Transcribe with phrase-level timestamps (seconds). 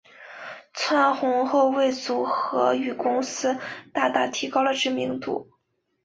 [0.73, 3.59] 窜红后为组合与公司
[3.93, 5.51] 大大提高知名度。